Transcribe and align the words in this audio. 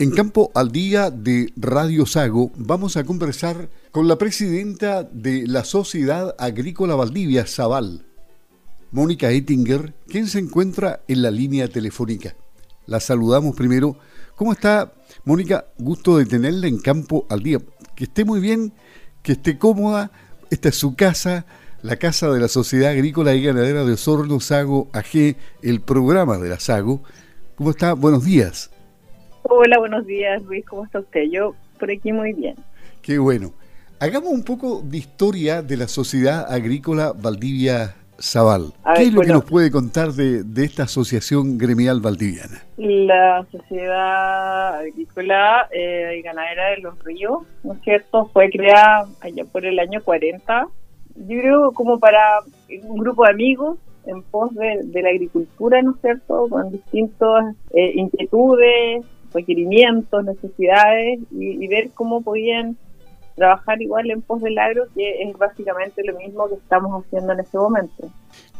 En 0.00 0.10
Campo 0.10 0.50
al 0.56 0.72
Día 0.72 1.10
de 1.12 1.52
Radio 1.56 2.04
Sago 2.04 2.50
vamos 2.56 2.96
a 2.96 3.04
conversar 3.04 3.70
con 3.92 4.08
la 4.08 4.18
presidenta 4.18 5.04
de 5.04 5.46
la 5.46 5.64
Sociedad 5.64 6.34
Agrícola 6.36 6.96
Valdivia, 6.96 7.46
Zaval, 7.46 8.04
Mónica 8.90 9.30
Ettinger, 9.30 9.94
quien 10.08 10.26
se 10.26 10.40
encuentra 10.40 11.04
en 11.06 11.22
la 11.22 11.30
línea 11.30 11.68
telefónica. 11.68 12.34
La 12.86 12.98
saludamos 12.98 13.54
primero. 13.54 13.96
¿Cómo 14.34 14.52
está, 14.52 14.92
Mónica? 15.24 15.66
Gusto 15.78 16.18
de 16.18 16.26
tenerla 16.26 16.66
en 16.66 16.78
Campo 16.78 17.24
al 17.30 17.44
Día. 17.44 17.60
Que 17.94 18.04
esté 18.04 18.24
muy 18.24 18.40
bien, 18.40 18.72
que 19.22 19.32
esté 19.32 19.58
cómoda. 19.58 20.10
Esta 20.50 20.70
es 20.70 20.74
su 20.74 20.96
casa, 20.96 21.46
la 21.82 21.96
casa 21.96 22.30
de 22.30 22.40
la 22.40 22.48
Sociedad 22.48 22.90
Agrícola 22.90 23.32
y 23.34 23.44
Ganadera 23.44 23.84
de 23.84 23.92
Osorno 23.92 24.40
Sago 24.40 24.90
AG, 24.92 25.36
el 25.62 25.80
programa 25.82 26.36
de 26.38 26.48
la 26.48 26.58
Sago. 26.58 27.04
¿Cómo 27.54 27.70
está? 27.70 27.92
Buenos 27.92 28.24
días. 28.24 28.73
Hola, 29.46 29.78
buenos 29.78 30.06
días, 30.06 30.42
Luis. 30.44 30.64
¿Cómo 30.64 30.84
está 30.86 31.00
usted? 31.00 31.24
Yo 31.30 31.54
por 31.78 31.90
aquí 31.90 32.12
muy 32.12 32.32
bien. 32.32 32.56
Qué 33.02 33.18
bueno. 33.18 33.52
Hagamos 34.00 34.32
un 34.32 34.42
poco 34.42 34.80
de 34.82 34.96
historia 34.96 35.60
de 35.60 35.76
la 35.76 35.86
Sociedad 35.86 36.50
Agrícola 36.50 37.12
Valdivia 37.12 37.94
Zaval. 38.18 38.72
¿Qué 38.96 39.02
es 39.02 39.12
lo 39.12 39.20
que 39.20 39.28
nos 39.32 39.44
puede 39.44 39.70
contar 39.70 40.12
de, 40.12 40.64
esta 40.64 40.84
asociación 40.84 41.58
gremial 41.58 42.00
valdiviana? 42.00 42.62
La 42.78 43.44
Sociedad 43.52 44.78
Agrícola 44.78 45.68
eh, 45.72 46.16
y 46.18 46.22
Ganadera 46.22 46.70
de 46.70 46.78
los 46.78 46.98
Ríos, 47.04 47.42
¿no 47.62 47.74
es 47.74 47.80
cierto?, 47.82 48.30
fue 48.32 48.48
creada 48.48 49.06
allá 49.20 49.44
por 49.44 49.66
el 49.66 49.78
año 49.78 50.02
40. 50.02 50.68
Yo 51.16 51.40
creo 51.40 51.72
como 51.72 51.98
para 51.98 52.40
un 52.82 52.98
grupo 52.98 53.24
de 53.24 53.30
amigos 53.30 53.78
en 54.06 54.22
pos 54.22 54.54
de, 54.54 55.02
la 55.02 55.10
agricultura, 55.10 55.82
¿no 55.82 55.92
es 55.92 56.00
cierto?, 56.00 56.46
con 56.48 56.72
distintas 56.72 57.54
eh, 57.74 57.92
inquietudes, 57.94 59.04
requerimientos, 59.34 60.24
necesidades 60.24 61.20
y, 61.30 61.66
ver 61.66 61.90
cómo 61.92 62.22
podían 62.22 62.76
trabajar 63.34 63.82
igual 63.82 64.10
en 64.10 64.22
pos 64.22 64.40
del 64.40 64.56
agro, 64.58 64.84
que 64.94 65.22
es 65.22 65.36
básicamente 65.36 66.02
lo 66.04 66.16
mismo 66.18 66.48
que 66.48 66.54
estamos 66.54 67.04
haciendo 67.04 67.32
en 67.32 67.40
este 67.40 67.58
momento. 67.58 68.10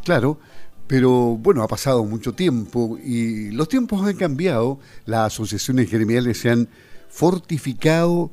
Claro, 0.05 0.39
pero 0.87 1.11
bueno, 1.37 1.63
ha 1.63 1.69
pasado 1.69 2.05
mucho 2.05 2.35
tiempo 2.35 2.99
y 3.03 3.51
los 3.53 3.69
tiempos 3.69 4.05
han 4.05 4.17
cambiado, 4.17 4.81
las 5.07 5.33
asociaciones 5.33 5.91
gremiales 5.91 6.39
se 6.39 6.51
han 6.51 6.69
fortificado, 7.09 8.31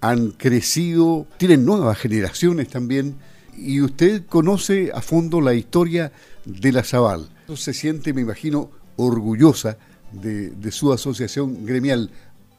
han 0.00 0.30
crecido, 0.30 1.26
tienen 1.36 1.64
nuevas 1.64 1.98
generaciones 1.98 2.68
también 2.68 3.16
y 3.56 3.80
usted 3.80 4.24
conoce 4.26 4.90
a 4.94 5.02
fondo 5.02 5.40
la 5.40 5.54
historia 5.54 6.12
de 6.44 6.72
la 6.72 6.84
Zaval. 6.84 7.28
Se 7.54 7.74
siente, 7.74 8.14
me 8.14 8.22
imagino, 8.22 8.70
orgullosa 8.96 9.76
de, 10.12 10.70
su 10.70 10.92
asociación 10.92 11.64
gremial. 11.64 12.10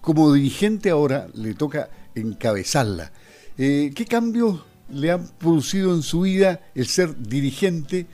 Como 0.01 0.33
dirigente 0.33 0.89
ahora 0.89 1.27
le 1.33 1.53
toca 1.53 1.89
encabezarla. 2.15 3.11
Eh, 3.57 3.91
¿Qué 3.95 4.05
cambios 4.05 4.65
le 4.89 5.11
han 5.11 5.27
producido 5.37 5.93
en 5.93 6.01
su 6.01 6.21
vida 6.21 6.59
el 6.75 6.87
ser 6.87 7.17
dirigente 7.17 8.07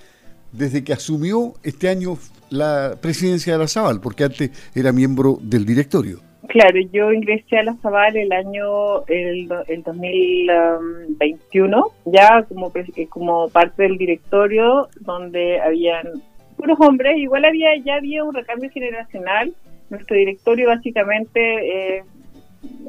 desde 0.52 0.84
que 0.84 0.94
asumió 0.94 1.54
este 1.64 1.90
año 1.90 2.18
la 2.50 2.98
presidencia 3.02 3.54
de 3.54 3.60
la 3.60 3.68
Zaval? 3.68 4.02
Porque 4.02 4.26
antes 4.26 4.52
era 4.76 4.92
miembro 4.92 5.40
del 5.42 5.66
directorio. 5.66 6.30
Claro, 6.50 6.80
yo 6.92 7.14
ingresé 7.14 7.60
a 7.60 7.64
la 7.64 7.76
Zaval 7.76 8.18
el 8.18 8.32
año 8.32 9.06
el, 9.06 9.48
2021, 9.48 11.86
ya 12.06 12.44
como, 12.50 12.74
como 13.10 13.50
parte 13.50 13.84
del 13.84 14.00
directorio, 14.00 14.90
donde 15.00 15.60
habían 15.60 16.24
puros 16.60 16.78
hombres, 16.82 17.18
igual 17.18 17.46
había 17.46 17.70
ya 17.78 17.96
había 17.96 18.24
un 18.24 18.34
recambio 18.34 18.70
generacional. 18.70 19.54
Nuestro 19.90 20.18
directorio 20.18 20.68
básicamente 20.68 21.40
eh, 21.98 22.04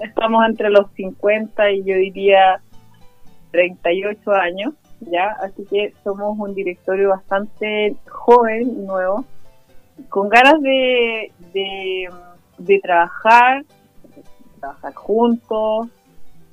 estamos 0.02 0.44
entre 0.46 0.70
los 0.70 0.90
50 0.96 1.70
y 1.70 1.84
yo 1.84 1.94
diría 1.94 2.60
38 3.52 4.32
años, 4.32 4.75
ya, 5.00 5.36
así 5.42 5.64
que 5.70 5.94
somos 6.03 6.36
un 6.38 6.54
directorio 6.54 7.10
bastante 7.10 7.94
joven 8.09 8.86
nuevo, 8.86 9.25
con 10.09 10.28
ganas 10.28 10.60
de, 10.60 11.32
de, 11.53 12.80
trabajar, 12.80 13.64
trabajar 14.59 14.94
juntos, 14.94 15.88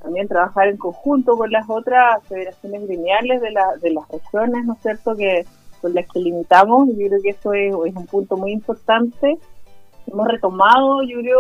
también 0.02 0.28
trabajar 0.28 0.68
en 0.68 0.78
conjunto 0.78 1.36
con 1.36 1.52
las 1.52 1.68
otras 1.68 2.24
federaciones 2.28 2.88
gremiales 2.88 3.42
de, 3.42 3.52
la, 3.52 3.76
de 3.82 3.92
las 3.92 4.08
regiones, 4.08 4.66
¿no 4.66 4.74
es 4.74 4.82
cierto?, 4.82 5.16
que 5.16 5.46
con 5.88 5.96
las 5.96 6.12
que 6.12 6.20
limitamos, 6.20 6.90
yo 6.90 7.08
creo 7.08 7.22
que 7.22 7.30
eso 7.30 7.54
es, 7.54 7.96
un 7.96 8.06
punto 8.06 8.36
muy 8.38 8.52
importante. 8.52 9.38
Hemos 10.06 10.28
retomado, 10.28 11.02
yo 11.04 11.20
creo, 11.20 11.40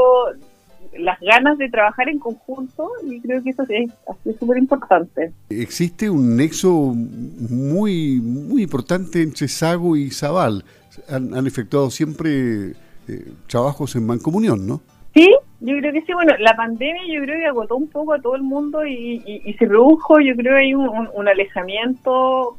las 0.97 1.19
ganas 1.19 1.58
de 1.58 1.69
trabajar 1.69 2.09
en 2.09 2.19
conjunto 2.19 2.90
y 3.06 3.19
creo 3.22 3.44
que 3.44 3.50
eso 3.50 3.63
es 3.69 4.40
súper 4.40 4.58
importante. 4.58 5.34
Existe 5.50 6.09
un 6.09 6.38
nexo 6.38 6.72
muy 6.72 8.19
muy 8.22 8.63
importante 8.63 9.22
entre 9.22 9.47
Sago 9.47 9.96
y 9.96 10.12
Zaval. 10.12 10.64
Han, 11.09 11.46
efectuado 11.46 11.90
siempre 11.91 12.72
eh, 13.08 13.31
trabajos 13.47 13.96
en 13.96 14.06
mancomunión, 14.06 14.66
¿no? 14.66 14.81
Sí, 15.14 15.28
yo 15.59 15.78
creo 15.78 15.94
que 15.94 16.02
sí. 16.02 16.14
Bueno, 16.14 16.34
la 16.40 16.56
pandemia 16.56 17.02
yo 17.14 17.22
creo 17.24 17.38
que 17.38 17.46
agotó 17.46 17.75
un 17.75 17.88
poco 17.88 18.14
a 18.14 18.22
todo 18.22 18.35
el 18.35 18.44
mundo 18.44 18.85
y, 18.85 19.56
se 19.59 19.68
produjo, 19.68 20.19
yo 20.19 20.35
creo, 20.35 20.58
hay 20.58 20.74
un, 20.74 20.90
un 21.14 21.28
alejamiento 21.28 22.58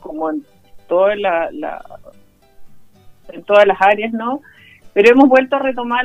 como 0.00 0.30
en 0.30 0.42
toda 0.86 1.16
la, 1.16 1.50
en 3.28 3.42
todas 3.44 3.66
las 3.66 3.80
áreas, 3.80 4.12
¿no? 4.12 4.40
Pero 4.92 5.10
hemos 5.10 5.28
vuelto 5.28 5.56
a 5.56 5.60
retomar 5.60 6.04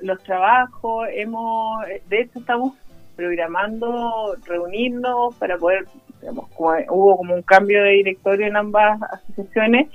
los 0.00 0.22
trabajos, 0.22 1.08
hemos, 1.12 1.84
de 2.08 2.20
hecho 2.20 2.38
estamos 2.38 2.74
programando 3.16 4.36
reunirnos 4.46 5.34
para 5.36 5.58
poder, 5.58 5.86
digamos, 6.20 6.46
hubo 6.56 7.16
como 7.16 7.34
un 7.34 7.42
cambio 7.42 7.82
de 7.82 7.90
directorio 7.90 8.46
en 8.46 8.56
ambas 8.56 9.00
asociaciones, 9.02 9.88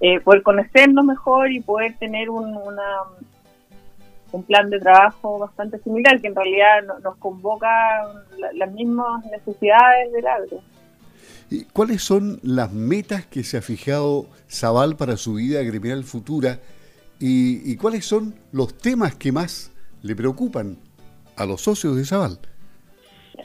eh, 0.00 0.18
poder 0.20 0.42
conocernos 0.42 1.04
mejor 1.04 1.52
y 1.52 1.60
poder 1.60 1.96
tener 1.98 2.30
un, 2.30 2.56
una, 2.56 3.02
un 4.32 4.42
plan 4.42 4.70
de 4.70 4.80
trabajo 4.80 5.38
bastante 5.38 5.78
similar, 5.78 6.20
que 6.20 6.28
en 6.28 6.34
realidad 6.34 6.82
nos 7.02 7.16
convoca 7.18 7.68
las 8.54 8.72
mismas 8.72 9.24
necesidades 9.26 10.12
del 10.12 10.26
agro. 10.26 10.60
¿Cuáles 11.72 12.02
son 12.02 12.40
las 12.42 12.72
metas 12.72 13.24
que 13.26 13.44
se 13.44 13.56
ha 13.56 13.62
fijado 13.62 14.26
Zaval 14.50 14.96
para 14.96 15.16
su 15.16 15.34
vida 15.34 15.62
gremial 15.62 16.02
futura 16.02 16.58
y, 17.20 17.76
cuáles 17.76 18.04
son 18.04 18.34
los 18.52 18.76
temas 18.76 19.14
que 19.14 19.30
más 19.30 19.72
le 20.02 20.16
preocupan 20.16 20.76
a 21.36 21.46
los 21.46 21.60
socios 21.60 21.96
de 21.96 22.04
Zaval? 22.04 22.38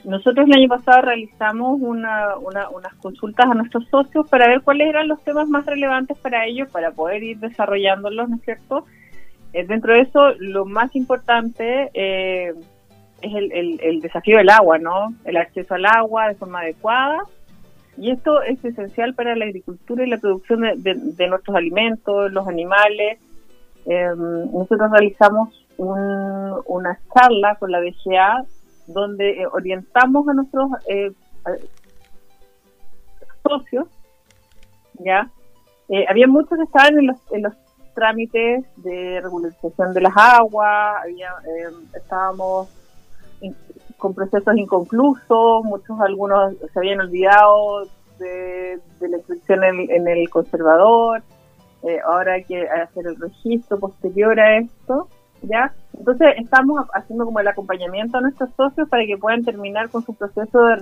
Nosotros 0.04 0.46
el 0.48 0.54
año 0.54 0.68
pasado 0.68 1.02
realizamos 1.02 1.80
unas 1.80 2.94
consultas 3.00 3.46
a 3.46 3.54
nuestros 3.54 3.86
socios 3.88 4.28
para 4.28 4.48
ver 4.48 4.62
cuáles 4.62 4.88
eran 4.88 5.06
los 5.06 5.22
temas 5.22 5.48
más 5.48 5.64
relevantes 5.64 6.18
para 6.18 6.44
ellos, 6.46 6.68
para 6.72 6.90
poder 6.90 7.22
ir 7.22 7.38
desarrollándolos, 7.38 8.28
¿no 8.28 8.36
es 8.36 8.42
cierto? 8.42 8.84
Eh, 9.52 9.64
dentro 9.64 9.94
de 9.94 10.00
eso, 10.00 10.32
lo 10.38 10.64
más 10.64 10.96
importante 10.96 11.90
eh, 11.94 12.52
es 13.20 13.32
el, 13.32 14.00
desafío 14.00 14.38
del 14.38 14.50
agua, 14.50 14.78
¿no? 14.78 15.14
El 15.24 15.36
acceso 15.36 15.74
al 15.74 15.86
agua 15.86 16.28
de 16.28 16.34
forma 16.34 16.60
adecuada 16.60 17.22
y 17.96 18.10
esto 18.10 18.42
es 18.42 18.64
esencial 18.64 19.14
para 19.14 19.36
la 19.36 19.44
agricultura 19.44 20.04
y 20.04 20.08
la 20.08 20.18
producción 20.18 20.60
de, 20.76 21.28
nuestros 21.28 21.56
alimentos, 21.56 22.32
los 22.32 22.48
animales. 22.48 23.18
Em, 23.84 24.50
nosotros 24.52 24.90
realizamos 24.90 25.66
una 25.76 26.98
charla 27.12 27.56
con 27.56 27.70
la 27.70 27.80
DGA 27.80 28.44
donde 28.86 29.42
eh, 29.42 29.46
orientamos 29.46 30.28
a 30.28 30.34
nuestros 30.34 30.70
eh, 30.88 31.12
socios, 33.42 33.86
¿ya? 35.00 35.30
Eh, 35.88 36.04
había 36.08 36.26
muchos 36.26 36.56
que 36.56 36.64
estaban 36.64 36.98
en 36.98 37.06
los, 37.08 37.16
en 37.32 37.42
los 37.42 37.52
trámites 37.94 38.64
de 38.76 39.20
regularización 39.20 39.92
de 39.92 40.00
las 40.00 40.16
aguas, 40.16 41.02
había, 41.02 41.30
em, 41.44 41.74
estábamos 41.94 42.68
con 44.02 44.14
procesos 44.14 44.56
inconclusos, 44.56 45.64
muchos 45.64 46.00
algunos 46.00 46.56
se 46.72 46.78
habían 46.80 46.98
olvidado 46.98 47.84
de, 48.18 48.80
la 49.00 49.16
inscripción 49.16 49.62
en, 49.62 50.08
el 50.08 50.28
conservador, 50.28 51.22
eh, 51.84 52.00
ahora 52.04 52.32
hay 52.34 52.42
que 52.42 52.68
hacer 52.68 53.06
el 53.06 53.14
registro 53.14 53.78
posterior 53.78 54.40
a 54.40 54.58
esto, 54.58 55.06
¿ya? 55.42 55.72
Entonces 55.96 56.34
estamos 56.38 56.84
haciendo 56.94 57.26
como 57.26 57.38
el 57.38 57.46
acompañamiento 57.46 58.18
a 58.18 58.22
nuestros 58.22 58.50
socios 58.56 58.88
para 58.88 59.06
que 59.06 59.16
puedan 59.16 59.44
terminar 59.44 59.88
con 59.88 60.02
su 60.02 60.14
proceso 60.14 60.64
de 60.64 60.76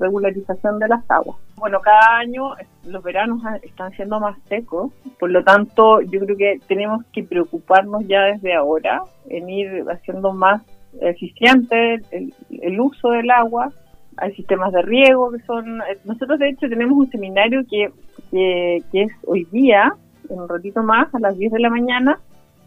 regularización 0.00 0.80
de 0.80 0.88
las 0.88 1.08
aguas. 1.08 1.38
Bueno, 1.58 1.80
cada 1.80 2.18
año 2.18 2.54
los 2.84 3.04
veranos 3.04 3.40
están 3.62 3.92
siendo 3.92 4.18
más 4.18 4.36
secos, 4.48 4.90
por 5.20 5.30
lo 5.30 5.44
tanto 5.44 6.00
yo 6.00 6.18
creo 6.18 6.36
que 6.36 6.60
tenemos 6.66 7.04
que 7.12 7.22
preocuparnos 7.22 8.04
ya 8.08 8.22
desde 8.22 8.52
ahora 8.56 9.02
en 9.28 9.48
ir 9.48 9.84
haciendo 9.88 10.32
más 10.32 10.62
eficiente 11.00 12.00
el, 12.10 12.80
uso 12.80 13.10
del 13.10 13.30
agua, 13.30 13.72
hay 14.16 14.34
sistemas 14.34 14.72
de 14.72 14.82
riego 14.82 15.30
que 15.30 15.40
son... 15.44 15.80
Nosotros 16.04 16.38
de 16.38 16.50
hecho 16.50 16.68
tenemos 16.68 16.98
un 16.98 17.10
seminario 17.10 17.62
que, 17.70 17.90
que, 18.30 19.02
es 19.02 19.12
hoy 19.26 19.46
día, 19.52 19.92
en 20.28 20.40
un 20.40 20.48
ratito 20.48 20.82
más, 20.82 21.14
a 21.14 21.20
las 21.20 21.36
10 21.38 21.52
de 21.52 21.60
la 21.60 21.70
mañana, 21.70 22.18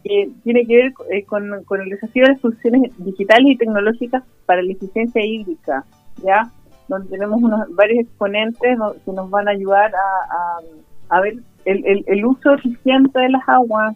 que 0.03 0.29
tiene 0.43 0.65
que 0.65 0.75
ver 0.75 0.93
eh, 1.11 1.23
con, 1.25 1.63
con, 1.65 1.81
el 1.81 1.89
desafío 1.89 2.25
de 2.25 2.37
soluciones 2.37 2.91
digitales 2.97 3.51
y 3.51 3.57
tecnológicas 3.57 4.23
para 4.45 4.63
la 4.63 4.71
eficiencia 4.71 5.23
hídrica, 5.23 5.85
¿ya? 6.23 6.49
Donde 6.87 7.09
tenemos 7.09 7.41
unos 7.41 7.73
varios 7.75 8.05
exponentes 8.05 8.77
que 9.05 9.11
nos 9.11 9.29
van 9.29 9.47
a 9.47 9.51
ayudar 9.51 9.93
a, 9.93 11.15
a, 11.15 11.21
ver 11.21 11.35
el, 11.65 12.03
el, 12.07 12.25
uso 12.25 12.53
eficiente 12.55 13.19
de 13.19 13.29
las 13.29 13.47
aguas. 13.47 13.95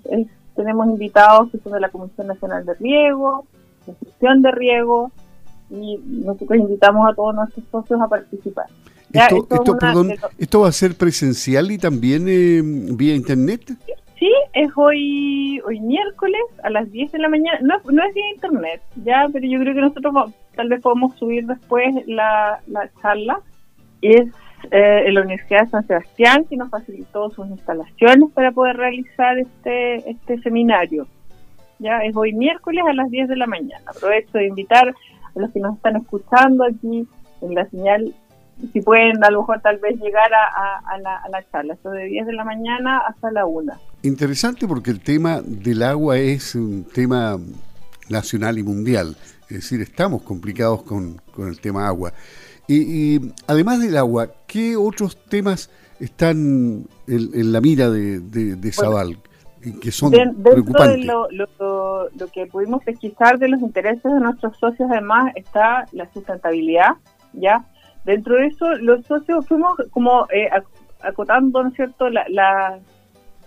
tenemos 0.56 0.88
invitados 0.88 1.50
que 1.52 1.58
son 1.58 1.74
de 1.74 1.80
la 1.80 1.90
Comisión 1.90 2.28
Nacional 2.28 2.66
de 2.66 2.76
Riego, 2.76 3.46
gestión 3.94 4.42
de 4.42 4.52
riego, 4.52 5.12
y 5.70 5.98
nosotros 6.06 6.60
invitamos 6.60 7.10
a 7.10 7.16
todos 7.16 7.36
nuestros 7.36 7.66
socios 7.72 8.02
a 8.02 8.08
participar. 8.08 8.66
esto, 9.12 9.48
esto, 9.50 9.78
perdón, 9.78 10.14
¿Esto 10.38 10.62
va 10.62 10.70
a 10.70 10.72
ser 10.72 10.96
presencial 10.96 11.72
y 11.72 11.78
también 11.78 12.26
eh, 12.28 12.62
vía 12.64 13.16
internet? 13.16 13.72
Sí, 14.20 14.32
es 14.54 14.70
hoy 14.76 15.60
hoy 15.66 15.80
miércoles 15.82 16.42
a 16.64 16.70
las 16.70 16.90
10 16.92 17.12
de 17.12 17.20
la 17.20 17.30
mañana. 17.30 17.60
No, 17.62 17.76
no 17.92 18.04
es 18.04 18.14
vía 18.14 18.30
internet, 18.34 18.82
ya, 19.04 19.28
pero 19.32 19.46
yo 19.46 19.60
creo 19.60 19.74
que 19.74 19.82
nosotros 19.82 20.34
tal 20.56 20.70
vez 20.70 20.82
podemos 20.82 21.16
subir 21.18 21.46
después 21.46 21.94
la, 22.08 22.60
la 22.68 22.90
charla. 23.02 23.42
Es 24.02 24.28
eh, 24.72 25.04
en 25.08 25.14
la 25.14 25.22
Universidad 25.22 25.62
de 25.62 25.70
San 25.70 25.88
Sebastián 25.88 26.46
que 26.50 26.58
nos 26.58 26.70
facilitó 26.70 27.30
sus 27.30 27.48
instalaciones 27.48 28.32
para 28.34 28.52
poder 28.52 28.78
realizar 28.78 29.38
este, 29.38 30.10
este 30.10 30.40
seminario. 30.42 31.08
Ya 31.80 32.00
es 32.00 32.16
hoy 32.16 32.34
miércoles 32.34 32.84
a 32.88 32.94
las 32.94 33.10
10 33.10 33.30
de 33.30 33.36
la 33.36 33.48
mañana. 33.48 33.84
Aprovecho 33.88 34.38
de 34.38 34.48
invitar 34.48 34.90
a 34.90 35.40
los 35.40 35.52
que 35.52 35.60
nos 35.60 35.76
están 35.76 35.98
escuchando 35.98 36.64
aquí 36.64 37.08
en 37.42 37.56
la 37.56 37.70
señal, 37.70 38.14
si 38.72 38.82
pueden 38.82 39.24
a 39.24 39.30
lo 39.30 39.42
mejor 39.42 39.62
tal 39.62 39.78
vez 39.80 40.00
llegar 40.00 40.32
a, 40.34 40.98
la, 41.00 41.18
a 41.18 41.30
la 41.30 41.44
charla, 41.52 41.74
esto 41.74 41.92
de 41.92 42.06
10 42.06 42.28
de 42.28 42.34
la 42.34 42.46
mañana 42.46 43.00
hasta 43.00 43.32
la 43.32 43.46
1. 43.46 43.74
Interesante 44.04 44.68
porque 44.68 44.92
el 44.92 45.02
tema 45.02 45.42
del 45.42 45.84
agua 45.84 46.18
es 46.18 46.56
un 46.56 46.86
tema 46.86 47.38
nacional 48.10 48.58
y 48.58 48.64
mundial, 48.64 49.18
es 49.44 49.58
decir, 49.58 49.82
estamos 49.82 50.22
complicados 50.22 50.84
con, 50.84 51.22
con 51.34 51.50
el 51.50 51.60
tema 51.60 51.88
agua. 51.88 52.14
Y, 52.68 53.20
además 53.46 53.80
del 53.80 53.96
agua, 53.98 54.30
¿qué 54.48 54.76
otros 54.76 55.18
temas 55.26 55.70
están 56.00 56.88
en, 57.08 57.52
la 57.52 57.62
mira 57.62 57.90
de, 57.90 58.20
de, 58.20 58.56
de 58.56 58.72
Zaval? 58.72 59.18
Que 59.74 59.92
son 59.92 60.12
preocupantes. 60.12 60.98
De 60.98 61.06
lo, 61.06 61.28
lo, 61.32 62.10
lo, 62.10 62.28
que 62.28 62.46
pudimos 62.48 62.84
pesquisar 62.84 63.38
de 63.40 63.50
los 63.50 63.62
intereses 63.62 64.04
de 64.04 64.20
nuestros 64.20 64.58
socios, 64.58 64.90
además, 64.92 65.32
está 65.36 65.86
la 65.92 66.06
sustentabilidad, 66.12 66.96
¿ya? 67.34 67.66
Dentro 68.06 68.36
de 68.36 68.48
eso, 68.48 68.74
los 68.76 69.06
socios 69.06 69.48
fuimos 69.48 69.74
como 69.92 70.28
eh, 70.32 70.50
acotando, 71.02 71.64
¿no 71.64 71.70
es 71.70 71.76
cierto?, 71.76 72.10
la, 72.10 72.26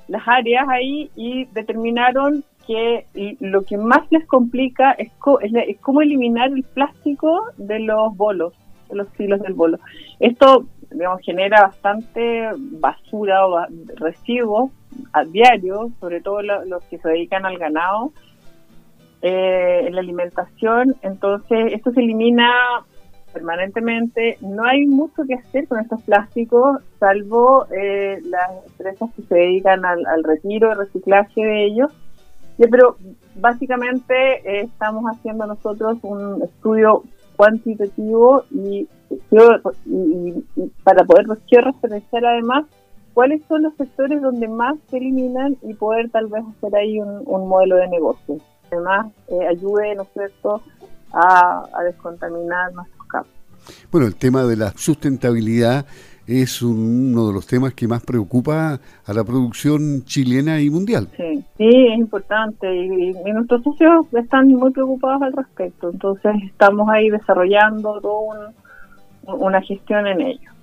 las 0.08 0.22
áreas 0.26 0.66
ahí 0.68 1.10
y 1.14 1.44
determinaron 1.46 2.44
que 2.66 3.06
lo 3.40 3.62
que 3.62 3.78
más 3.78 4.02
les 4.10 4.26
complica 4.26 4.92
es, 4.92 5.10
es, 5.40 5.80
cómo 5.80 6.02
eliminar 6.02 6.50
el 6.50 6.64
plástico 6.64 7.44
de 7.56 7.80
los 7.80 8.14
bolos, 8.16 8.52
de 8.90 8.96
los 8.96 9.08
hilos 9.18 9.40
del 9.40 9.54
bolo. 9.54 9.78
Esto, 10.20 10.66
digamos, 10.90 11.20
genera 11.22 11.62
bastante 11.62 12.50
basura 12.56 13.46
o 13.46 13.64
residuos 13.96 14.70
a 15.12 15.24
diario, 15.24 15.90
sobre 16.00 16.20
todo 16.20 16.42
los 16.42 16.82
que 16.84 16.98
se 16.98 17.08
dedican 17.08 17.46
al 17.46 17.58
ganado, 17.58 18.12
eh, 19.22 19.84
en 19.86 19.94
la 19.94 20.00
alimentación. 20.00 20.94
Entonces, 21.02 21.72
esto 21.72 21.90
se 21.92 22.00
elimina 22.00 22.50
permanentemente. 23.32 24.38
No 24.40 24.64
hay 24.64 24.86
mucho 24.86 25.24
que 25.26 25.34
hacer 25.34 25.66
con 25.68 25.80
estos 25.80 26.02
plásticos, 26.02 26.80
salvo 26.98 27.66
eh, 27.70 28.20
las 28.24 28.66
empresas 28.66 29.10
que 29.14 29.22
se 29.22 29.34
dedican 29.34 29.84
al, 29.84 30.24
retiro 30.24 30.70
y 30.72 30.74
reciclaje 30.74 31.40
de 31.40 31.64
ellos. 31.64 31.90
pero 32.70 32.96
básicamente 33.36 34.14
eh, 34.44 34.62
estamos 34.62 35.04
haciendo 35.04 35.46
nosotros 35.46 35.98
un 36.02 36.42
estudio 36.42 37.02
cuantitativo 37.36 38.44
y, 38.50 38.88
para 40.82 41.04
poder 41.04 41.26
referenciar 41.26 42.24
además 42.26 42.66
cuáles 43.18 43.42
son 43.48 43.64
los 43.64 43.74
sectores 43.74 44.22
donde 44.22 44.46
más 44.46 44.76
se 44.88 44.96
eliminan 44.96 45.56
y 45.62 45.74
poder 45.74 46.08
tal 46.10 46.28
vez 46.28 46.44
hacer 46.56 46.76
ahí 46.76 47.00
un, 47.00 47.48
modelo 47.48 47.74
de 47.74 47.88
negocio. 47.88 48.36
Además, 48.70 49.08
eh, 49.26 49.44
ayude, 49.44 49.96
¿no 49.96 50.02
es 50.02 50.08
cierto?, 50.12 50.62
a, 51.12 51.64
a 51.76 51.82
descontaminar 51.82 52.72
nuestros 52.74 53.08
campos. 53.08 53.32
Bueno, 53.90 54.06
el 54.06 54.14
tema 54.14 54.44
de 54.44 54.54
la 54.54 54.70
sustentabilidad 54.70 55.84
es 56.28 56.62
uno 56.62 57.26
de 57.26 57.32
los 57.32 57.44
temas 57.44 57.74
que 57.74 57.88
más 57.88 58.04
preocupa 58.04 58.78
a 59.04 59.12
la 59.12 59.24
producción 59.24 60.04
chilena 60.04 60.60
y 60.60 60.70
mundial. 60.70 61.08
Sí, 61.16 61.44
sí 61.56 61.68
es 61.68 61.98
importante 61.98 62.72
y, 62.72 63.14
nuestros 63.32 63.64
socios 63.64 64.06
están 64.12 64.46
muy 64.46 64.70
preocupados 64.70 65.22
al 65.22 65.32
respecto, 65.32 65.90
entonces 65.90 66.36
estamos 66.46 66.88
ahí 66.88 67.10
desarrollando 67.10 68.00
toda 68.00 68.52
una 69.26 69.60
gestión 69.60 70.06
en 70.06 70.20
ello. 70.20 70.57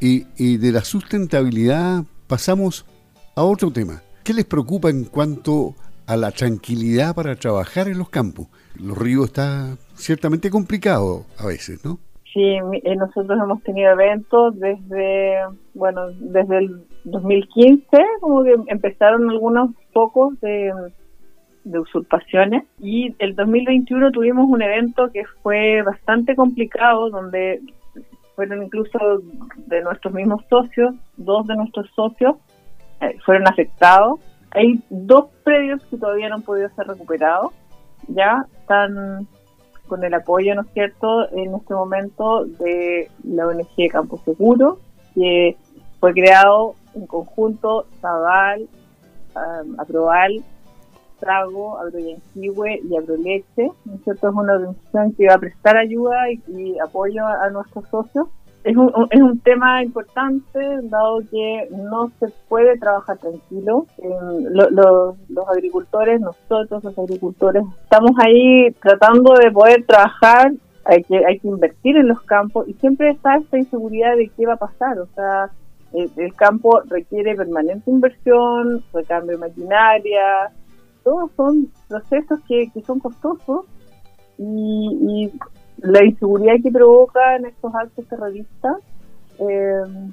Y, 0.00 0.26
y 0.36 0.58
de 0.58 0.72
la 0.72 0.82
sustentabilidad 0.82 2.04
pasamos 2.26 2.86
a 3.34 3.42
otro 3.42 3.70
tema. 3.70 4.02
¿Qué 4.24 4.34
les 4.34 4.44
preocupa 4.44 4.90
en 4.90 5.04
cuanto 5.04 5.74
a 6.06 6.16
la 6.16 6.30
tranquilidad 6.30 7.14
para 7.14 7.34
trabajar 7.36 7.88
en 7.88 7.98
los 7.98 8.10
campos? 8.10 8.48
Los 8.76 8.96
ríos 8.96 9.26
está 9.26 9.76
ciertamente 9.94 10.50
complicado 10.50 11.24
a 11.38 11.46
veces, 11.46 11.84
¿no? 11.84 11.98
Sí, 12.32 12.58
eh, 12.84 12.96
nosotros 12.96 13.38
hemos 13.42 13.62
tenido 13.62 13.90
eventos 13.92 14.58
desde, 14.58 15.38
bueno, 15.74 16.08
desde 16.20 16.58
el 16.58 16.82
2015, 17.04 17.86
como 18.20 18.44
que 18.44 18.54
empezaron 18.66 19.30
algunos 19.30 19.70
pocos 19.92 20.38
de, 20.40 20.72
usurpaciones 21.64 22.64
y 22.78 23.14
el 23.18 23.34
2021 23.34 24.10
tuvimos 24.10 24.48
un 24.48 24.62
evento 24.62 25.10
que 25.12 25.24
fue 25.42 25.82
bastante 25.82 26.34
complicado, 26.34 27.10
donde 27.10 27.60
fueron 28.38 28.62
incluso 28.62 28.96
de 29.66 29.82
nuestros 29.82 30.14
mismos 30.14 30.44
socios, 30.48 30.94
dos 31.16 31.44
de 31.48 31.56
nuestros 31.56 31.90
socios 31.90 32.36
eh, 33.00 33.18
fueron 33.26 33.48
afectados. 33.48 34.20
Hay 34.52 34.80
dos 34.90 35.24
predios 35.42 35.84
que 35.86 35.96
todavía 35.96 36.28
no 36.28 36.36
han 36.36 36.42
podido 36.42 36.68
ser 36.76 36.86
recuperados, 36.86 37.52
ya 38.06 38.46
están 38.60 39.26
con 39.88 40.04
el 40.04 40.14
apoyo, 40.14 40.54
¿no 40.54 40.62
es 40.62 40.68
cierto?, 40.72 41.28
en 41.32 41.52
este 41.52 41.74
momento 41.74 42.44
de 42.44 43.10
la 43.24 43.48
ONG 43.48 43.90
Campo 43.90 44.18
Seguro, 44.24 44.78
que 45.16 45.56
fue 45.98 46.12
creado 46.12 46.76
en 46.94 47.08
conjunto 47.08 47.86
Zaval, 48.00 48.68
um, 49.34 49.80
Trago, 51.18 51.78
Agroyanquihue 51.78 52.80
y 52.88 52.96
Agroleche, 52.96 53.70
¿no 53.84 53.94
es 53.94 54.04
cierto?, 54.04 54.28
es 54.28 54.34
una 54.34 54.54
organización 54.54 55.12
que 55.12 55.26
va 55.26 55.34
a 55.34 55.38
prestar 55.38 55.76
ayuda 55.76 56.30
y 56.30 56.78
apoyo 56.78 57.26
a 57.26 57.50
nuestros 57.50 57.88
socios 57.88 58.28
es 58.64 58.76
un, 58.76 58.90
es 59.10 59.20
un 59.20 59.38
tema 59.40 59.82
importante, 59.82 60.58
dado 60.82 61.20
que 61.30 61.68
no 61.70 62.10
se 62.18 62.26
puede 62.48 62.78
trabajar 62.78 63.16
tranquilo. 63.18 63.86
los 64.50 65.48
agricultores, 65.48 66.20
nosotros 66.20 66.84
los 66.84 66.98
agricultores, 66.98 67.62
estamos 67.82 68.12
ahí 68.18 68.70
tratando 68.82 69.34
de 69.34 69.50
poder 69.50 69.84
trabajar, 69.86 70.52
hay 70.84 71.02
que, 71.04 71.24
hay 71.24 71.38
que 71.38 71.48
invertir 71.48 71.96
en 71.96 72.08
los 72.08 72.20
campos 72.22 72.68
y 72.68 72.74
siempre 72.74 73.10
está 73.10 73.36
esta 73.36 73.58
inseguridad 73.58 74.16
de 74.16 74.30
qué 74.36 74.46
va 74.46 74.54
a 74.54 74.56
pasar. 74.56 74.98
O 74.98 75.06
sea, 75.14 75.50
el, 75.92 76.34
campo 76.34 76.82
requiere 76.88 77.34
permanente 77.34 77.90
inversión, 77.90 78.82
recambio 78.92 79.38
de 79.38 79.48
maquinaria, 79.48 80.50
todos 81.08 81.30
son 81.36 81.72
procesos 81.88 82.38
que, 82.46 82.70
que 82.74 82.82
son 82.82 82.98
costosos 82.98 83.64
y, 84.36 84.98
y 85.00 85.32
la 85.78 86.04
inseguridad 86.04 86.54
que 86.62 86.70
provocan 86.70 87.46
estos 87.46 87.74
actos 87.74 88.06
terroristas 88.08 88.76
eh, 89.38 90.10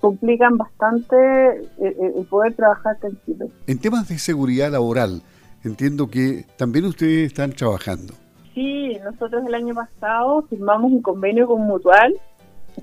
complican 0.00 0.56
bastante 0.56 1.16
eh, 1.16 1.66
eh, 1.78 2.12
el, 2.16 2.24
poder 2.24 2.54
trabajar 2.54 2.98
tranquilo. 2.98 3.48
En 3.66 3.78
temas 3.78 4.08
de 4.08 4.18
seguridad 4.18 4.70
laboral, 4.72 5.20
entiendo 5.62 6.08
que 6.08 6.46
también 6.56 6.86
ustedes 6.86 7.26
están 7.26 7.52
trabajando. 7.52 8.14
Sí, 8.54 8.96
nosotros 9.04 9.44
el 9.46 9.54
año 9.54 9.74
pasado 9.74 10.42
firmamos 10.48 10.90
un 10.90 11.02
convenio 11.02 11.46
con 11.48 11.60
Mutual, 11.66 12.14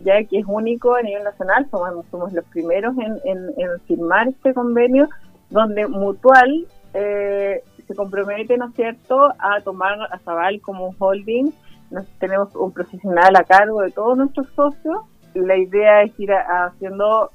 ya 0.04 0.24
que 0.26 0.38
es 0.38 0.46
único 0.48 0.94
a 0.94 1.02
nivel 1.02 1.24
nacional, 1.24 1.68
somos, 1.72 2.06
somos 2.12 2.32
los 2.34 2.46
primeros 2.46 2.94
en, 3.26 3.48
firmar 3.88 4.28
este 4.28 4.54
convenio, 4.54 5.10
donde 5.50 5.88
Mutual 5.88 6.68
se 7.88 7.96
compromete, 7.96 8.58
¿no 8.58 8.68
es 8.70 8.76
cierto?, 8.76 9.30
a 9.40 9.62
tomar 9.62 9.98
a 10.12 10.20
Zabal 10.20 10.60
como 10.62 10.88
un 10.88 10.96
holding 10.98 11.52
tenemos 12.20 12.56
un 12.56 12.72
profesional 12.72 13.36
a 13.36 13.44
cargo 13.44 13.82
de 13.82 13.92
todos 13.92 14.18
nuestros 14.18 14.48
socios. 14.56 15.04
La 15.34 15.58
idea 15.58 16.04
es 16.04 16.20
ir 16.20 16.32
haciendo, 16.32 17.30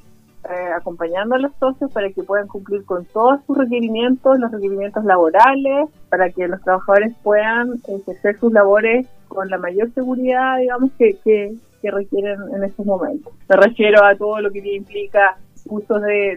eh, 0.44 0.72
acompañando 0.76 1.36
a 1.36 1.38
los 1.38 1.52
socios 1.58 1.90
para 1.92 2.10
que 2.10 2.22
puedan 2.22 2.48
cumplir 2.48 2.84
con 2.84 3.04
todos 3.06 3.40
sus 3.46 3.56
requerimientos, 3.56 4.38
los 4.38 4.50
requerimientos 4.50 5.04
laborales, 5.04 5.88
para 6.08 6.30
que 6.30 6.48
los 6.48 6.60
trabajadores 6.62 7.14
puedan 7.22 7.80
ejercer 7.88 8.38
sus 8.38 8.52
labores 8.52 9.06
con 9.28 9.48
la 9.48 9.58
mayor 9.58 9.92
seguridad, 9.94 10.58
digamos, 10.58 10.90
que, 10.98 11.16
que, 11.24 11.54
requieren 11.84 12.38
en 12.54 12.62
estos 12.62 12.86
momentos. 12.86 13.32
Me 13.48 13.56
refiero 13.56 14.04
a 14.04 14.14
todo 14.14 14.40
lo 14.40 14.52
que 14.52 14.60
implica 14.72 15.36
usos 15.68 16.00
de 16.02 16.34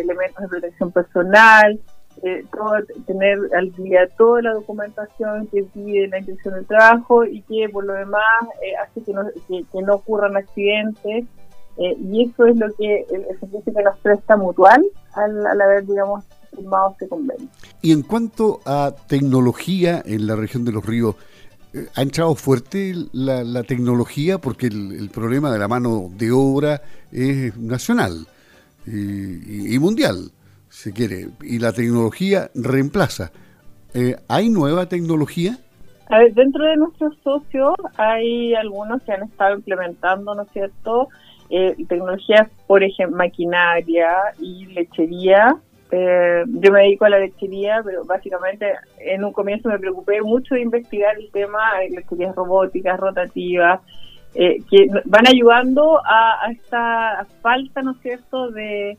elementos 0.00 0.42
de 0.42 0.48
protección 0.48 0.90
personal, 0.90 1.78
eh, 2.22 2.44
todo, 2.52 2.72
tener 3.06 3.38
al 3.56 3.72
día 3.72 4.06
toda 4.18 4.42
la 4.42 4.52
documentación 4.52 5.46
que 5.46 5.62
pide 5.62 6.06
la 6.08 6.18
intención 6.18 6.54
del 6.54 6.66
trabajo 6.66 7.24
y 7.24 7.40
que 7.42 7.66
por 7.70 7.84
lo 7.84 7.94
demás 7.94 8.22
eh, 8.62 8.76
hace 8.76 9.02
que 9.02 9.12
no, 9.14 9.22
que, 9.48 9.82
no 9.82 9.94
ocurran 9.94 10.36
accidentes. 10.36 11.24
Eh, 11.78 11.96
y 11.98 12.28
eso 12.28 12.44
es 12.44 12.56
lo 12.58 12.66
que 12.74 13.06
el, 13.10 13.24
servicio 13.38 13.72
que 13.72 13.82
nos 13.82 13.96
presta 14.00 14.36
mutual 14.36 14.84
al, 15.14 15.46
al 15.46 15.60
haber, 15.62 15.86
digamos, 15.86 16.24
firmado 16.54 16.90
este 16.90 17.08
convenio. 17.08 17.48
Y 17.80 17.92
en 17.92 18.02
cuanto 18.02 18.60
a 18.66 18.94
tecnología 19.06 20.02
en 20.04 20.26
la 20.26 20.36
región 20.36 20.66
de 20.66 20.72
los 20.72 20.84
ríos, 20.84 21.16
¿ha 21.94 22.02
entrado 22.02 22.34
fuerte 22.34 22.92
la, 23.12 23.62
tecnología? 23.62 24.36
Porque 24.38 24.66
el, 24.66 25.08
problema 25.08 25.50
de 25.50 25.58
la 25.58 25.68
mano 25.68 26.10
de 26.18 26.30
obra 26.32 26.82
es 27.12 27.56
nacional 27.56 28.26
y 28.86 29.78
mundial 29.78 30.32
se 30.70 30.92
quiere, 30.92 31.26
y 31.42 31.58
la 31.58 31.72
tecnología 31.72 32.50
reemplaza. 32.54 33.32
Eh, 33.92 34.16
¿Hay 34.28 34.48
nueva 34.48 34.86
tecnología? 34.86 35.58
A 36.08 36.18
ver, 36.18 36.32
dentro 36.34 36.64
de 36.64 36.76
nuestros 36.76 37.16
socios 37.22 37.74
hay 37.96 38.54
algunos 38.54 39.02
que 39.02 39.12
han 39.12 39.24
estado 39.24 39.56
implementando, 39.56 40.34
¿no 40.34 40.42
es 40.42 40.50
cierto? 40.52 41.08
Eh, 41.50 41.74
tecnologías, 41.88 42.48
por 42.66 42.82
ejemplo, 42.82 43.16
maquinaria 43.16 44.10
y 44.38 44.66
lechería. 44.66 45.56
Eh, 45.90 46.44
yo 46.46 46.72
me 46.72 46.82
dedico 46.82 47.04
a 47.04 47.10
la 47.10 47.18
lechería, 47.18 47.82
pero 47.84 48.04
básicamente 48.04 48.72
en 48.98 49.24
un 49.24 49.32
comienzo 49.32 49.68
me 49.68 49.78
preocupé 49.78 50.22
mucho 50.22 50.54
de 50.54 50.62
investigar 50.62 51.16
el 51.16 51.30
tema 51.32 51.80
de 51.80 51.90
lecherías 51.90 52.34
robóticas, 52.36 52.98
rotativas, 52.98 53.80
eh, 54.34 54.58
que 54.70 54.86
van 55.04 55.26
ayudando 55.26 55.98
a, 56.04 56.46
a, 56.46 56.52
esta 56.52 57.26
falta, 57.42 57.82
¿no 57.82 57.92
es 57.92 58.00
cierto?, 58.00 58.50
de, 58.52 58.96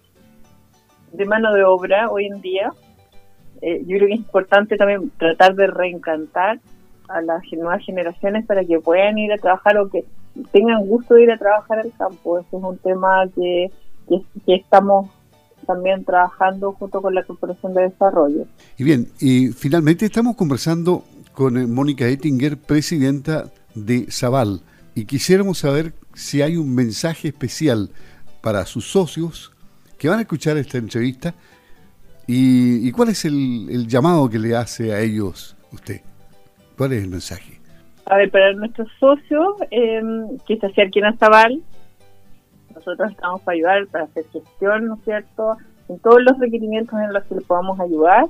de 1.11 1.25
mano 1.25 1.53
de 1.53 1.63
obra 1.63 2.09
hoy 2.09 2.25
en 2.25 2.41
día. 2.41 2.71
Eh, 3.61 3.81
yo 3.81 3.97
creo 3.97 4.07
que 4.07 4.13
es 4.13 4.19
importante 4.19 4.77
también 4.77 5.11
tratar 5.17 5.55
de 5.55 5.67
reencantar 5.67 6.59
a 7.07 7.21
las 7.21 7.43
nuevas 7.51 7.83
generaciones 7.85 8.45
para 8.45 8.63
que 8.63 8.79
puedan 8.79 9.17
ir 9.17 9.31
a 9.31 9.37
trabajar 9.37 9.77
o 9.77 9.89
que 9.89 10.05
tengan 10.51 10.85
gusto 10.85 11.15
de 11.15 11.23
ir 11.23 11.31
a 11.31 11.37
trabajar 11.37 11.79
al 11.79 11.91
campo. 11.97 12.39
Ese 12.39 12.57
es 12.57 12.63
un 12.63 12.77
tema 12.77 13.27
que, 13.35 13.67
que, 14.45 14.55
estamos 14.55 15.09
también 15.67 16.03
trabajando 16.03 16.73
junto 16.73 17.01
con 17.01 17.13
la 17.13 17.23
Corporación 17.23 17.73
de 17.73 17.83
Desarrollo. 17.83 18.45
Y 18.77 18.83
bien, 18.83 19.07
y 19.19 19.49
finalmente 19.49 20.05
estamos 20.05 20.35
conversando 20.35 21.03
con 21.33 21.57
eh, 21.57 21.67
Mónica 21.67 22.07
Ettinger, 22.07 22.57
presidenta 22.57 23.51
de 23.75 24.07
Zaval, 24.09 24.61
y 24.95 25.05
quisiéramos 25.05 25.59
saber 25.59 25.93
si 26.13 26.41
hay 26.41 26.57
un 26.57 26.73
mensaje 26.73 27.29
especial 27.29 27.89
para 28.41 28.65
sus 28.65 28.89
socios 28.89 29.51
que 30.01 30.09
van 30.09 30.17
a 30.17 30.21
escuchar 30.23 30.57
esta 30.57 30.79
entrevista 30.79 31.31
y, 32.25 32.91
cuál 32.91 33.09
es 33.09 33.23
el, 33.23 33.85
llamado 33.87 34.27
que 34.27 34.39
le 34.39 34.55
hace 34.55 34.93
a 34.93 34.99
ellos 34.99 35.55
usted. 35.71 36.01
¿Cuál 36.75 36.93
es 36.93 37.03
el 37.03 37.09
mensaje? 37.09 37.59
A 38.05 38.17
ver, 38.17 38.31
para 38.31 38.51
nuestros 38.53 38.87
socios, 38.99 39.57
eh, 39.69 40.01
que 40.47 40.57
se 40.57 40.65
acerquen 40.65 41.05
a 41.05 41.15
Zabal, 41.17 41.61
nosotros 42.73 43.11
estamos 43.11 43.41
para 43.41 43.55
ayudar, 43.55 43.87
para 43.91 44.05
hacer 44.05 44.25
gestión, 44.33 44.87
¿no 44.87 44.95
es 44.95 45.03
cierto?, 45.03 45.57
en 45.87 45.99
todos 45.99 46.19
los 46.23 46.39
requerimientos 46.39 46.99
en 46.99 47.13
los 47.13 47.23
que 47.25 47.35
les 47.35 47.43
podamos 47.43 47.79
ayudar. 47.79 48.25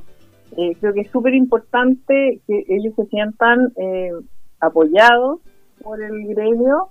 Eh, 0.58 0.76
creo 0.78 0.94
que 0.94 1.02
es 1.02 1.12
súper 1.12 1.34
importante 1.36 2.42
que 2.48 2.66
ellos 2.68 2.94
se 2.98 3.06
sientan 3.06 3.72
eh, 3.78 4.12
apoyados 4.60 5.40
por 5.82 6.04
el 6.04 6.28
gremio 6.28 6.90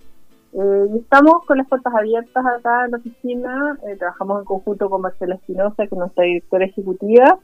eh, 0.52 0.86
estamos 0.96 1.44
con 1.46 1.58
las 1.58 1.68
puertas 1.68 1.94
abiertas 1.94 2.44
acá 2.44 2.84
en 2.84 2.90
la 2.90 2.98
oficina, 2.98 3.78
eh, 3.86 3.96
trabajamos 3.96 4.40
en 4.40 4.44
conjunto 4.44 4.90
con 4.90 5.02
Marcela 5.02 5.36
Espinosa, 5.36 5.76
que 5.76 5.84
es 5.84 5.92
nuestra 5.92 6.24
directora 6.24 6.64
ejecutiva, 6.64 7.38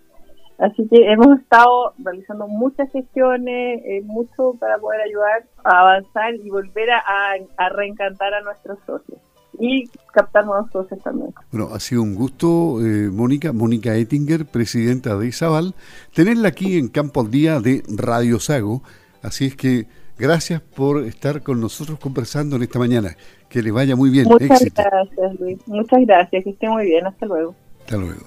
así 0.58 0.88
que 0.88 1.12
hemos 1.12 1.38
estado 1.38 1.92
realizando 1.98 2.48
muchas 2.48 2.90
gestiones, 2.90 3.80
eh, 3.84 4.02
mucho 4.04 4.54
para 4.58 4.78
poder 4.78 5.02
ayudar 5.02 5.44
a 5.62 5.80
avanzar 5.80 6.34
y 6.34 6.50
volver 6.50 6.90
a, 6.90 7.68
reencantar 7.70 8.34
a 8.34 8.40
nuestros 8.40 8.78
socios. 8.86 9.18
Y 9.58 9.88
captar 10.12 10.44
nuevos 10.44 10.70
socios 10.70 11.00
también. 11.02 11.32
Bueno, 11.50 11.68
ha 11.72 11.80
sido 11.80 12.02
un 12.02 12.14
gusto, 12.14 12.84
eh, 12.84 13.08
Mónica, 13.10 13.54
Mónica 13.54 13.94
Ettinger, 13.94 14.44
presidenta 14.44 15.16
de 15.16 15.28
Isabal, 15.28 15.74
tenerla 16.12 16.48
aquí 16.48 16.76
en 16.76 16.88
Campo 16.88 17.22
al 17.22 17.30
Día 17.30 17.60
de 17.60 17.82
Radio 17.88 18.38
Sago, 18.38 18.82
así 19.22 19.46
es 19.46 19.56
que 19.56 19.86
Gracias 20.18 20.62
por 20.62 21.04
estar 21.04 21.42
con 21.42 21.60
nosotros 21.60 21.98
conversando 21.98 22.56
en 22.56 22.62
esta 22.62 22.78
mañana. 22.78 23.16
Que 23.48 23.62
le 23.62 23.70
vaya 23.70 23.96
muy 23.96 24.10
bien. 24.10 24.24
Muchas 24.24 24.62
gracias, 24.62 25.40
Luis. 25.40 25.58
Muchas 25.66 26.00
gracias. 26.06 26.44
Que 26.44 26.50
esté 26.50 26.68
muy 26.68 26.86
bien. 26.86 27.06
Hasta 27.06 27.26
luego. 27.26 27.54
Hasta 27.80 27.96
luego. 27.96 28.22